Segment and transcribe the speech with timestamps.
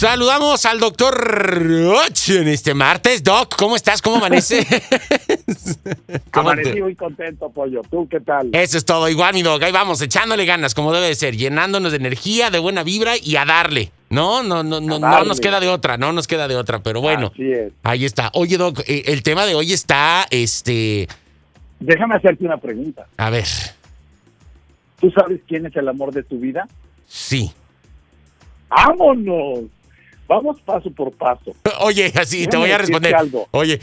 [0.00, 3.22] Saludamos al doctor Roch en este martes.
[3.22, 4.00] Doc, ¿cómo estás?
[4.00, 4.66] ¿Cómo amanece?
[6.32, 7.82] ¿Cómo Amanecí muy contento, Pollo.
[7.90, 8.48] ¿Tú qué tal?
[8.54, 9.10] Eso es todo.
[9.10, 9.62] Igual, mi Doc.
[9.62, 13.36] Ahí vamos, echándole ganas, como debe de ser, llenándonos de energía, de buena vibra y
[13.36, 13.92] a darle.
[14.08, 17.02] No, no, no, no, no nos queda de otra, no nos queda de otra, pero
[17.02, 17.32] bueno.
[17.34, 17.70] Así es.
[17.82, 18.30] Ahí está.
[18.32, 21.08] Oye, Doc, eh, el tema de hoy está, este...
[21.78, 23.06] Déjame hacerte una pregunta.
[23.18, 23.44] A ver.
[24.98, 26.66] ¿Tú sabes quién es el amor de tu vida?
[27.06, 27.52] Sí.
[28.70, 29.64] ¡Vámonos!
[30.30, 31.56] Vamos paso por paso.
[31.80, 33.16] Oye, así te voy a responder.
[33.50, 33.80] Oye,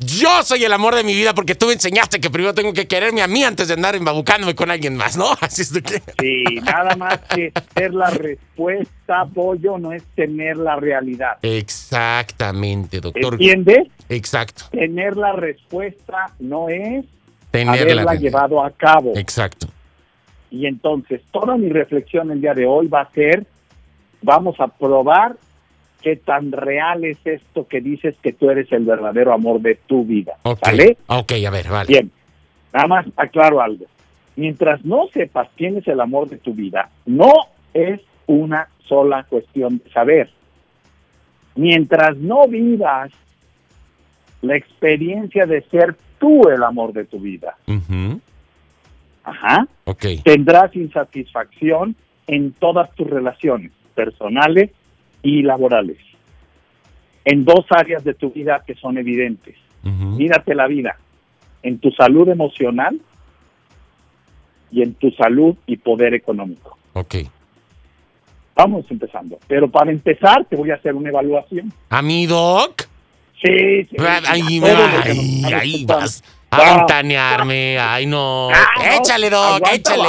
[0.00, 2.86] yo soy el amor de mi vida porque tú me enseñaste que primero tengo que
[2.86, 5.24] quererme a mí antes de andar embabucándome con alguien más, ¿no?
[5.40, 6.02] Así es de que...
[6.20, 11.38] Sí, nada más que ser la respuesta, pollo, no es tener la realidad.
[11.40, 13.32] Exactamente, doctor.
[13.32, 13.88] ¿Entiendes?
[14.10, 14.64] Exacto.
[14.70, 17.06] Tener la respuesta no es
[17.66, 19.14] haberla llevado a cabo.
[19.16, 19.68] Exacto.
[20.50, 23.46] Y entonces, toda mi reflexión el día de hoy va a ser,
[24.20, 25.38] vamos a probar
[26.02, 30.04] qué tan real es esto que dices que tú eres el verdadero amor de tu
[30.04, 30.34] vida.
[30.44, 30.96] ¿Vale?
[31.06, 31.86] Ok, a ver, vale.
[31.88, 32.10] Bien,
[32.72, 33.86] nada más aclaro algo.
[34.36, 37.32] Mientras no sepas quién es el amor de tu vida, no
[37.74, 40.30] es una sola cuestión de saber.
[41.56, 43.10] Mientras no vivas
[44.42, 47.56] la experiencia de ser tú el amor de tu vida,
[49.24, 49.66] Ajá.
[49.84, 50.18] Okay.
[50.18, 51.96] tendrás insatisfacción
[52.28, 54.70] en todas tus relaciones personales
[55.22, 55.98] y laborales.
[57.24, 59.56] En dos áreas de tu vida que son evidentes.
[59.82, 60.96] Mírate la vida
[61.62, 63.00] en tu salud emocional
[64.70, 66.76] y en tu salud y poder económico.
[66.92, 67.16] Ok.
[68.54, 69.38] Vamos empezando.
[69.46, 71.72] Pero para empezar te voy a hacer una evaluación.
[71.90, 72.88] ¿A mi doc?
[73.42, 73.96] Sí, sí.
[74.26, 74.60] Ahí,
[75.52, 76.24] ahí, vas.
[76.50, 78.48] A ventanearme, ay no.
[78.50, 80.02] Ah, échale, Doc, échale.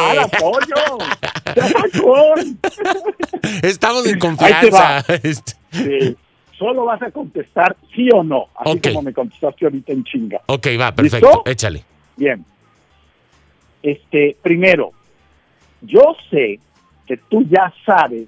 [3.61, 4.99] Estamos en confianza.
[5.21, 5.53] Este.
[5.71, 6.17] Sí.
[6.57, 10.41] Solo vas a contestar sí o no, así como me contestaste ahorita en chinga.
[10.45, 11.83] Ok, va, perfecto, échale.
[12.17, 12.45] Bien.
[13.81, 14.91] Este, primero,
[15.81, 16.59] yo sé
[17.07, 18.27] que tú ya sabes,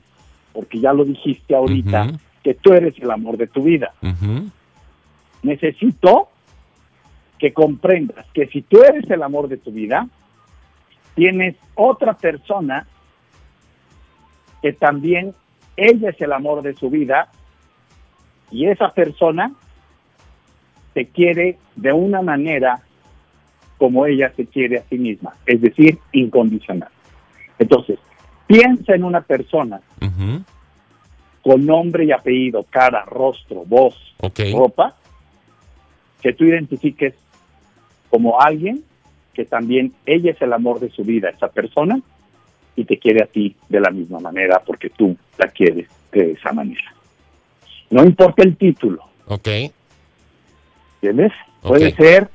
[0.54, 3.94] porque ya lo dijiste ahorita, que tú eres el amor de tu vida.
[5.44, 6.30] Necesito
[7.42, 10.08] que comprendas que si tú eres el amor de tu vida,
[11.16, 12.86] tienes otra persona
[14.62, 15.34] que también
[15.76, 17.30] ella es el amor de su vida
[18.52, 19.54] y esa persona
[20.94, 22.84] te quiere de una manera
[23.80, 26.92] como ella se quiere a sí misma, es decir, incondicional.
[27.58, 27.98] Entonces,
[28.46, 29.82] piensa en una persona
[31.42, 33.96] con nombre y apellido, cara, rostro, voz,
[34.54, 34.96] ropa,
[36.22, 37.16] que tú identifiques
[38.12, 38.84] como alguien
[39.34, 42.00] que también ella es el amor de su vida, esa persona,
[42.76, 46.52] y te quiere a ti de la misma manera porque tú la quieres de esa
[46.52, 46.94] manera.
[47.90, 49.04] No importa el título.
[49.28, 49.48] Ok.
[50.96, 51.32] ¿Entiendes?
[51.62, 52.30] Puede ser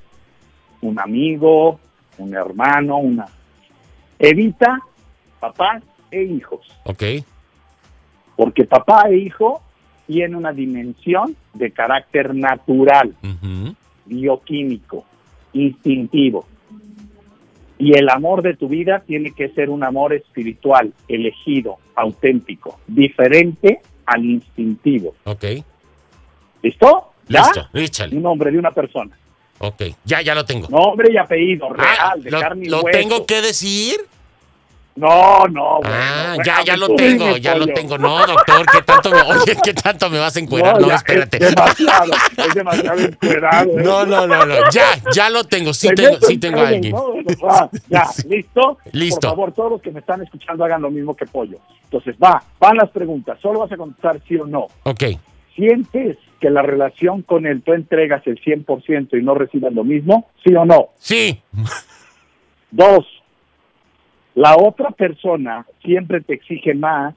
[0.80, 1.78] un amigo,
[2.18, 3.26] un hermano, una...
[4.18, 4.78] Evita
[5.38, 6.66] papá e hijos.
[6.84, 7.02] Ok.
[8.34, 9.62] Porque papá e hijo
[10.06, 13.14] tienen una dimensión de carácter natural,
[14.06, 15.04] bioquímico
[15.60, 16.46] instintivo.
[17.78, 23.80] Y el amor de tu vida tiene que ser un amor espiritual, elegido, auténtico, diferente
[24.06, 25.14] al instintivo.
[25.24, 25.44] Ok.
[26.62, 27.12] ¿Listo?
[27.28, 29.16] Listo, Un nombre de una persona.
[29.58, 30.68] Ok, ya, ya lo tengo.
[30.68, 33.96] Nombre y apellido, ah, real, de carne y ¿Lo tengo que decir?
[34.96, 35.80] No, no.
[35.84, 37.98] ah, ya, ya lo tengo, ya lo tengo.
[37.98, 40.80] No, doctor, ¿qué tanto me, oye, ¿qué tanto me vas a encuerar?
[40.80, 41.36] No, espérate.
[41.36, 43.78] Es demasiado, es demasiado encuerado.
[43.78, 43.82] ¿eh?
[43.84, 46.94] No, no, no, no, ya, ya lo tengo, sí tengo, sí tengo a alguien.
[47.88, 48.78] ya, ¿listo?
[48.92, 49.20] Listo.
[49.28, 51.58] Por favor, todos los que me están escuchando hagan lo mismo que Pollo.
[51.84, 54.66] Entonces, va, van las preguntas, solo vas a contestar sí o no.
[54.84, 55.04] Ok.
[55.54, 60.28] ¿Sientes que la relación con él tú entregas el 100% y no recibas lo mismo?
[60.44, 60.88] ¿Sí o no?
[60.98, 61.40] Sí.
[62.70, 63.06] Dos,
[64.36, 67.14] la otra persona siempre te exige más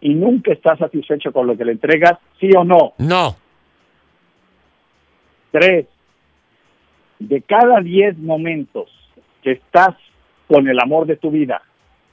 [0.00, 2.94] y nunca está satisfecho con lo que le entregas, ¿sí o no?
[2.96, 3.36] No.
[5.50, 5.86] Tres,
[7.18, 8.88] de cada diez momentos
[9.42, 9.94] que estás
[10.48, 11.62] con el amor de tu vida,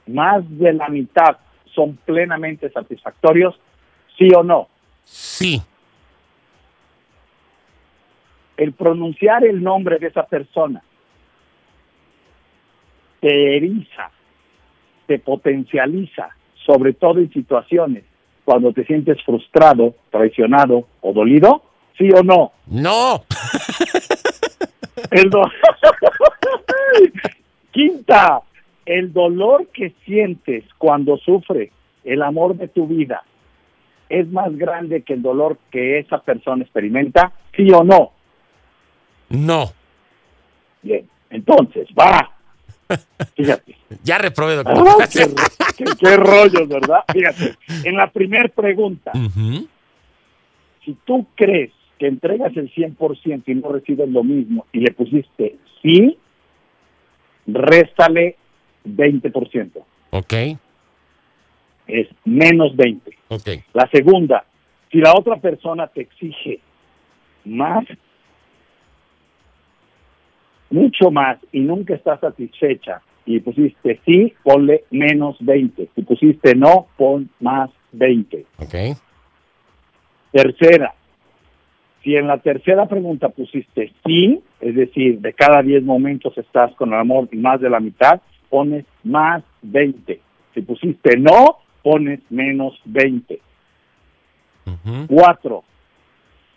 [0.06, 1.38] más de la mitad
[1.74, 3.58] son plenamente satisfactorios,
[4.18, 4.68] ¿sí o no?
[5.02, 5.62] Sí.
[8.58, 10.82] El pronunciar el nombre de esa persona
[13.20, 14.10] te eriza,
[15.06, 16.30] te potencializa,
[16.66, 18.04] sobre todo en situaciones
[18.44, 21.62] cuando te sientes frustrado, traicionado o dolido,
[21.96, 22.52] ¿sí o no?
[22.66, 23.24] No.
[25.10, 25.30] El
[27.72, 28.42] Quinta,
[28.84, 31.72] el dolor que sientes cuando sufre
[32.04, 33.24] el amor de tu vida
[34.10, 37.32] es más grande que el dolor que esa persona experimenta?
[37.56, 38.10] ¿Sí o no?
[39.30, 39.70] No.
[40.82, 42.30] Bien, entonces, va.
[43.36, 43.76] Fíjate.
[44.02, 44.86] Ya reprobé, doctor.
[44.88, 45.06] Ah,
[46.00, 47.00] qué, rollo, ¿verdad?
[47.12, 49.12] Fíjate, en la primera pregunta,
[50.84, 55.56] si tú crees que entregas el 100% y no recibes lo mismo y le pusiste
[55.82, 56.16] sí,
[57.46, 58.36] réstale
[58.86, 59.70] 20%.
[60.10, 60.34] Ok.
[61.86, 63.16] Es menos 20.
[63.28, 63.48] Ok.
[63.74, 64.44] La segunda,
[64.90, 66.60] si la otra persona te exige
[67.44, 67.84] más,
[70.70, 75.88] mucho más, y nunca estás satisfecha, y pusiste sí, ponle menos 20.
[75.94, 78.46] Si pusiste no, pon más 20.
[78.58, 78.74] Ok.
[80.32, 80.94] Tercera,
[82.02, 86.90] si en la tercera pregunta pusiste sí, es decir, de cada 10 momentos estás con
[86.92, 90.20] el amor y más de la mitad, pones más 20.
[90.54, 93.40] Si pusiste no, pones menos 20.
[95.08, 95.64] Cuatro,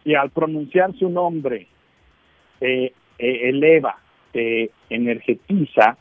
[0.03, 1.67] si al pronunciar su nombre
[2.59, 3.97] te eleva,
[4.33, 5.97] te energetiza,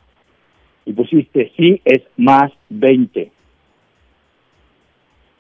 [0.84, 3.31] y pusiste sí, es más 20.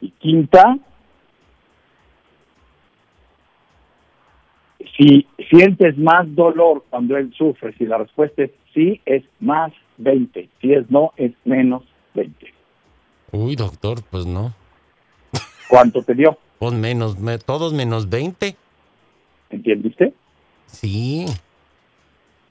[0.02, 0.78] Y quinta,
[4.96, 10.48] Si sientes más dolor cuando él sufre, si la respuesta es sí, es más 20.
[10.60, 11.82] Si es no, es menos
[12.14, 12.52] 20.
[13.32, 14.54] Uy, doctor, pues no.
[15.68, 16.36] ¿Cuánto te dio?
[16.58, 17.16] Pues menos,
[17.46, 18.54] todos menos 20.
[19.50, 20.12] ¿Entiendiste?
[20.66, 21.26] Sí.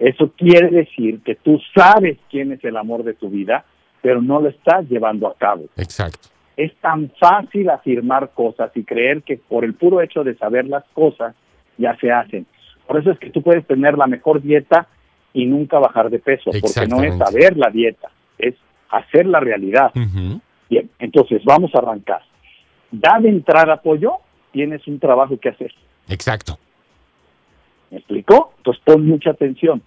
[0.01, 3.65] Eso quiere decir que tú sabes quién es el amor de tu vida,
[4.01, 5.65] pero no lo estás llevando a cabo.
[5.77, 6.29] Exacto.
[6.57, 10.83] Es tan fácil afirmar cosas y creer que por el puro hecho de saber las
[10.93, 11.35] cosas
[11.77, 12.47] ya se hacen.
[12.87, 14.87] Por eso es que tú puedes tener la mejor dieta
[15.33, 18.09] y nunca bajar de peso, porque no es saber la dieta,
[18.39, 18.55] es
[18.89, 19.91] hacer la realidad.
[20.67, 22.23] Bien, entonces vamos a arrancar.
[22.89, 24.13] Da de entrar apoyo,
[24.51, 25.71] tienes un trabajo que hacer.
[26.09, 26.57] Exacto.
[27.91, 28.53] ¿Me explicó?
[28.57, 29.83] Entonces pon mucha atención.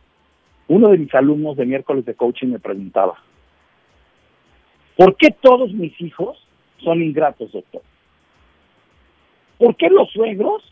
[0.69, 3.15] Uno de mis alumnos de miércoles de coaching me preguntaba,
[4.97, 6.39] ¿por qué todos mis hijos
[6.83, 7.83] son ingratos, doctor?
[9.59, 10.63] ¿Por qué los suegros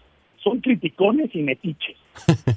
[0.42, 1.96] son criticones y metiches.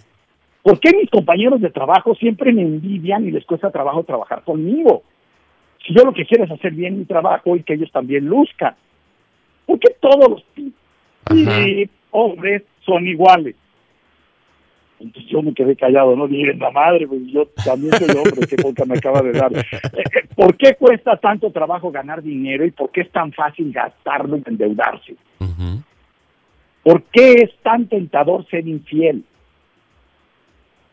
[0.64, 5.04] ¿Por qué mis compañeros de trabajo siempre me envidian y les cuesta trabajo trabajar conmigo?
[5.86, 8.76] Si yo lo que quiero es hacer bien mi trabajo y que ellos también luzcan.
[9.68, 10.44] ¿Por qué todos los
[12.12, 13.56] hombres son iguales?
[15.00, 18.56] Entonces yo me quedé callado, no dije, la madre, pues yo también soy hombre, qué
[18.56, 19.52] poca me acaba de dar.
[19.54, 23.72] Eh, eh, ¿Por qué cuesta tanto trabajo ganar dinero y por qué es tan fácil
[23.72, 25.16] gastarlo y endeudarse?
[26.84, 29.24] ¿Por qué es tan tentador ser infiel?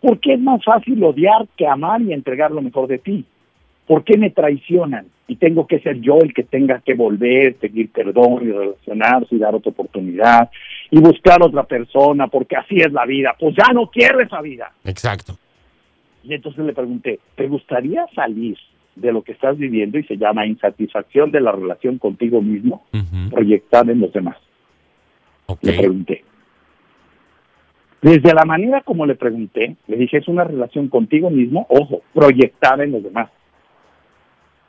[0.00, 3.24] ¿Por qué es más fácil odiar que amar y entregar lo mejor de ti?
[3.86, 7.90] ¿Por qué me traicionan y tengo que ser yo el que tenga que volver, pedir
[7.90, 10.50] perdón y relacionarse y dar otra oportunidad
[10.90, 13.34] y buscar otra persona porque así es la vida?
[13.38, 14.72] Pues ya no quiero esa vida.
[14.84, 15.38] Exacto.
[16.24, 18.56] Y entonces le pregunté, ¿te gustaría salir
[18.94, 22.84] de lo que estás viviendo y se llama insatisfacción de la relación contigo mismo
[23.30, 24.36] proyectada en los demás?
[25.60, 26.24] Le pregunté.
[28.00, 32.82] Desde la manera como le pregunté, le dije, es una relación contigo mismo, ojo, proyectada
[32.82, 33.30] en los demás.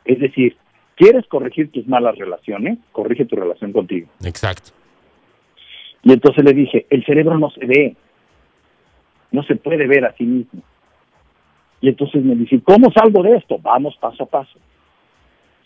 [0.05, 0.57] Es decir,
[0.95, 2.79] ¿quieres corregir tus malas relaciones?
[2.91, 4.07] Corrige tu relación contigo.
[4.23, 4.71] Exacto.
[6.03, 7.95] Y entonces le dije, el cerebro no se ve,
[9.31, 10.61] no se puede ver a sí mismo.
[11.81, 13.57] Y entonces me dice, ¿cómo salgo de esto?
[13.59, 14.59] Vamos paso a paso.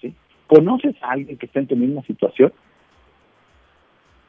[0.01, 0.13] ¿Sí?
[0.47, 2.53] ¿Conoces a alguien que está en tu misma situación?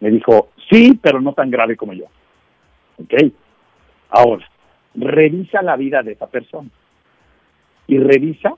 [0.00, 2.04] Me dijo, sí, pero no tan grave como yo.
[2.98, 3.14] ¿Ok?
[4.10, 4.48] Ahora,
[4.94, 6.68] revisa la vida de esa persona.
[7.86, 8.54] Y revisa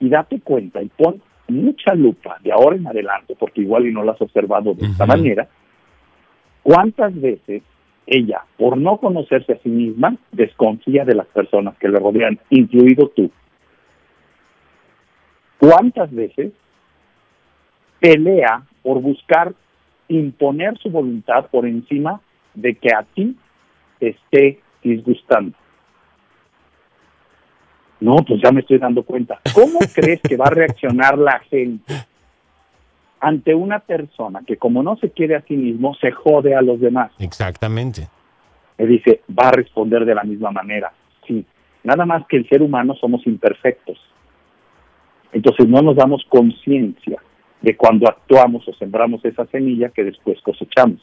[0.00, 4.02] y date cuenta y pon mucha lupa de ahora en adelante, porque igual y no
[4.02, 5.48] la has observado de esta manera,
[6.62, 7.62] cuántas veces
[8.06, 13.08] ella, por no conocerse a sí misma, desconfía de las personas que le rodean, incluido
[13.08, 13.30] tú.
[15.58, 16.52] ¿Cuántas veces
[18.00, 19.54] pelea por buscar
[20.08, 22.20] imponer su voluntad por encima
[22.54, 23.36] de que a ti
[23.98, 25.56] te esté disgustando.
[28.00, 29.40] No, pues ya me estoy dando cuenta.
[29.54, 31.94] ¿Cómo crees que va a reaccionar la gente
[33.20, 36.80] ante una persona que como no se quiere a sí mismo, se jode a los
[36.80, 37.12] demás?
[37.18, 38.08] Exactamente.
[38.78, 40.92] Me dice, va a responder de la misma manera.
[41.26, 41.44] Sí,
[41.82, 43.98] nada más que el ser humano somos imperfectos.
[45.32, 47.20] Entonces no nos damos conciencia
[47.62, 51.00] de cuando actuamos o sembramos esa semilla que después cosechamos.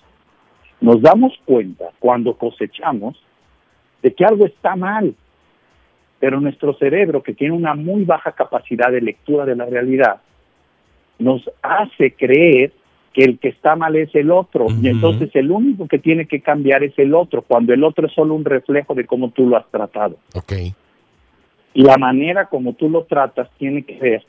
[0.80, 3.22] Nos damos cuenta cuando cosechamos
[4.02, 5.16] de que algo está mal,
[6.24, 10.22] pero nuestro cerebro, que tiene una muy baja capacidad de lectura de la realidad,
[11.20, 12.72] nos hace creer
[13.12, 14.68] que el que está mal es el otro.
[14.82, 18.14] Y entonces el único que tiene que cambiar es el otro, cuando el otro es
[18.14, 20.16] solo un reflejo de cómo tú lo has tratado.
[20.34, 20.74] Okay.
[21.74, 24.24] Y la manera como tú lo tratas tiene que ver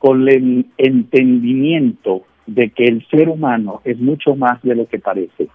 [0.00, 5.46] con el entendimiento de que el ser humano es mucho más de lo que parece.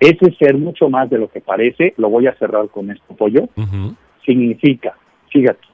[0.00, 3.48] Ese ser mucho más de lo que parece, lo voy a cerrar con esto, pollo,
[4.24, 4.96] significa,
[5.30, 5.66] fíjate,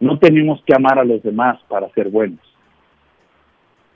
[0.00, 2.40] no tenemos que amar a los demás para ser buenos.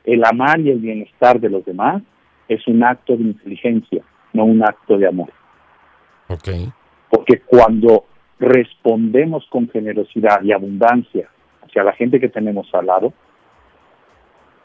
[0.04, 2.02] El amar y el bienestar de los demás
[2.48, 5.30] es un acto de inteligencia, no un acto de amor.
[6.28, 6.68] Okay.
[7.10, 8.04] Porque cuando
[8.38, 11.28] respondemos con generosidad y abundancia
[11.62, 13.12] hacia la gente que tenemos al lado,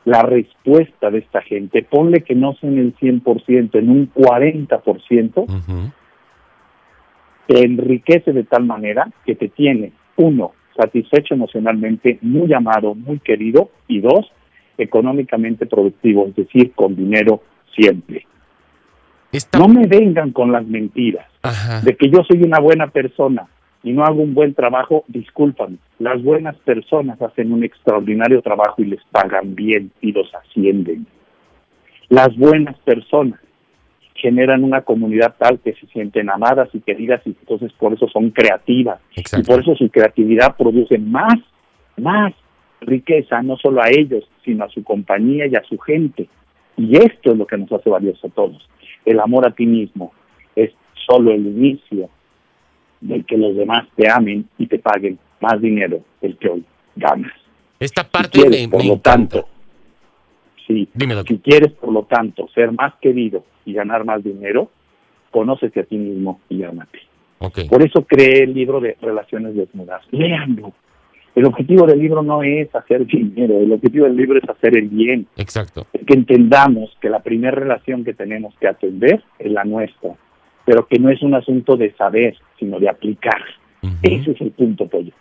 [0.05, 5.91] la respuesta de esta gente, ponle que no sea en el 100%, en un 40%,
[7.49, 13.71] te enriquece de tal manera que te tiene, uno, satisfecho emocionalmente, muy amado, muy querido,
[13.87, 14.31] y dos,
[14.77, 17.41] económicamente productivo, es decir, con dinero
[17.75, 18.27] siempre.
[19.57, 21.25] No me vengan con las mentiras
[21.83, 23.47] de que yo soy una buena persona
[23.81, 25.77] y no hago un buen trabajo, discúlpame.
[25.97, 31.07] Las buenas personas hacen un extraordinario trabajo y les pagan bien y los ascienden.
[32.09, 33.39] Las buenas personas
[34.21, 38.31] generan una comunidad tal que se sienten amadas y queridas y entonces por eso son
[38.31, 38.99] creativas.
[39.15, 41.35] Y por eso su creatividad produce más,
[41.97, 42.33] más
[42.81, 46.27] riqueza, no solo a ellos, sino a su compañía y a su gente.
[46.77, 48.67] Y esto es lo que nos hace valiosos a todos.
[49.05, 50.13] El amor a ti mismo
[50.55, 50.71] es
[51.07, 52.09] solo el inicio
[53.01, 57.31] de que los demás te amen y te paguen más dinero del que hoy ganas.
[57.79, 59.47] Esta parte si por lo tanto,
[60.69, 60.89] sí,
[61.27, 64.69] si quieres por lo tanto ser más querido y ganar más dinero,
[65.31, 66.99] conócete a ti mismo y ámate.
[67.69, 70.01] Por eso creé el libro de Relaciones Desnudas.
[70.11, 70.71] Léanlo.
[71.35, 74.87] El objetivo del libro no es hacer dinero, el objetivo del libro es hacer el
[74.87, 75.27] bien.
[75.35, 75.87] Exacto.
[75.91, 80.15] que entendamos que la primera relación que tenemos que atender es la nuestra
[80.69, 83.41] pero que no es un asunto de saber, sino de aplicar.
[84.03, 85.13] Ese es el punto, Pollo.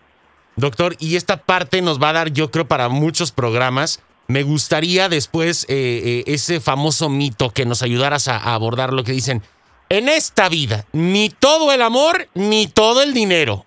[0.57, 4.05] Doctor, y esta parte nos va a dar, yo creo, para muchos programas.
[4.29, 5.69] Me gustaría después eh,
[6.05, 9.43] eh, ese famoso mito que nos ayudaras a, abordar lo que dicen.
[9.89, 13.65] En esta vida, ni todo el amor, ni todo el dinero.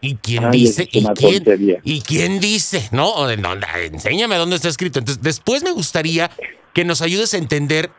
[0.00, 0.88] ¿Y quién dice?
[0.90, 2.88] ¿Y quién, ¿Y quién dice?
[2.90, 4.98] No, enséñame dónde está escrito.
[4.98, 6.30] Entonces, después me gustaría
[6.74, 7.90] que nos ayudes a entender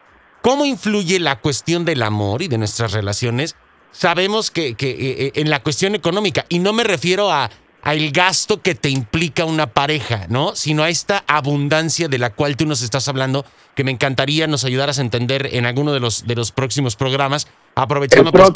[0.41, 3.55] ¿Cómo influye la cuestión del amor y de nuestras relaciones?
[3.91, 7.51] Sabemos que, eh, eh, en la cuestión económica, y no me refiero a,
[7.85, 10.55] el gasto que te implica una pareja, ¿no?
[10.55, 13.45] Sino a esta abundancia de la cual tú nos estás hablando,
[13.75, 17.47] que me encantaría nos ayudaras a entender en alguno de los, de los próximos programas.
[17.73, 18.51] Aprovechando pues,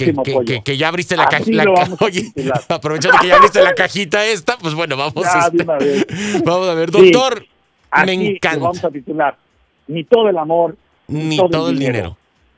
[0.63, 1.63] que, ya abriste la cajita.
[2.69, 5.63] aprovechando que ya abriste la cajita esta, pues bueno, vamos, a, este,
[6.43, 6.91] vamos a ver.
[6.91, 7.45] Doctor,
[8.05, 8.59] me encanta.
[8.59, 9.37] Vamos a titular.
[9.87, 10.75] Ni todo el amor,
[11.07, 12.17] ni todo, el dinero.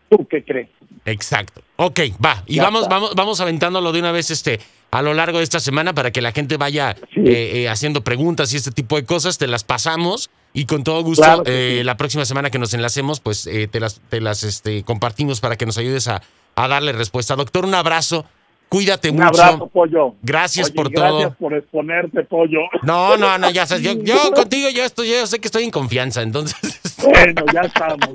[0.09, 0.69] ¿Tú qué crees?
[1.05, 1.61] Exacto.
[1.75, 2.43] Ok, va.
[2.47, 4.59] Y vamos, vamos, vamos aventándolo de una vez este
[4.91, 8.53] a lo largo de esta semana para que la gente vaya eh, eh, haciendo preguntas
[8.53, 9.37] y este tipo de cosas.
[9.37, 13.43] Te las pasamos y con todo gusto eh, la próxima semana que nos enlacemos, pues
[13.43, 16.21] te las, te las este, compartimos para que nos ayudes a,
[16.55, 17.35] a darle respuesta.
[17.35, 18.25] Doctor, un abrazo.
[18.69, 19.41] Cuídate Un mucho.
[19.41, 20.15] abrazo, pollo.
[20.21, 21.19] Gracias por todo.
[21.19, 22.59] Gracias por exponerte, pollo.
[22.83, 25.71] No, no, no, ya sabes, yo, yo contigo yo estoy, yo sé que estoy en
[25.71, 26.59] confianza, entonces.
[27.03, 28.09] Bueno, ya estamos.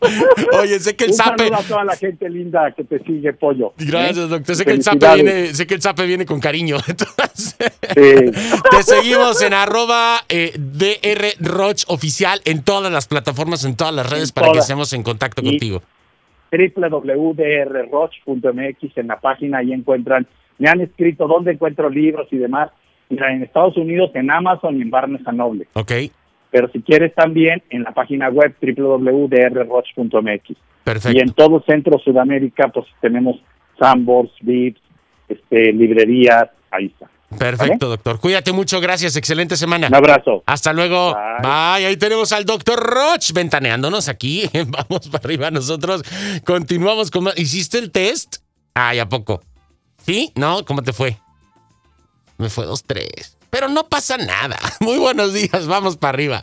[0.60, 1.50] Oye, sé que el Un sape.
[1.52, 3.72] a toda la gente linda que te sigue, pollo.
[3.78, 4.56] Gracias, doctor.
[4.56, 6.76] Sé que el sape viene, sé que el sape viene con cariño.
[6.88, 7.56] Entonces,
[7.94, 14.08] te seguimos en arroba eh, DR Roch oficial en todas las plataformas, en todas las
[14.08, 15.82] redes para que estemos en contacto contigo
[16.52, 20.26] www.drroch.mx en la página, ahí encuentran,
[20.58, 22.70] me han escrito dónde encuentro libros y demás.
[23.08, 25.66] Mira, en Estados Unidos, en Amazon y en Barnes Noble.
[25.74, 25.92] Ok.
[26.52, 30.56] Pero si quieres también en la página web www.drroch.mx.
[30.84, 31.18] Perfecto.
[31.18, 33.42] Y en todo Centro Sudamérica, pues tenemos
[33.78, 34.80] Sambors, Vips,
[35.28, 37.08] este, librerías, ahí está.
[37.38, 38.20] Perfecto, doctor.
[38.20, 39.16] Cuídate mucho, gracias.
[39.16, 39.88] Excelente semana.
[39.88, 40.42] Un abrazo.
[40.44, 41.16] Hasta luego.
[41.42, 41.86] Bye.
[41.86, 44.44] Ahí tenemos al doctor Roch ventaneándonos aquí.
[44.52, 46.02] Vamos para arriba nosotros.
[46.44, 48.36] Continuamos con ¿Hiciste el test?
[48.74, 49.40] Ay, ¿a poco?
[50.04, 50.30] ¿Sí?
[50.34, 50.64] ¿No?
[50.66, 51.16] ¿Cómo te fue?
[52.38, 53.38] Me fue dos, tres.
[53.52, 54.58] Pero no pasa nada.
[54.80, 55.66] Muy buenos días.
[55.66, 56.42] Vamos para arriba.